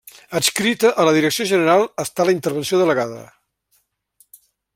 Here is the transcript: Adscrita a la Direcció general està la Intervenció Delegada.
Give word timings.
Adscrita 0.37 0.89
a 1.03 1.03
la 1.07 1.13
Direcció 1.17 1.47
general 1.51 1.85
està 2.05 2.27
la 2.27 2.35
Intervenció 2.39 2.81
Delegada. 2.99 3.21